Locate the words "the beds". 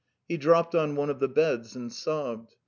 1.19-1.75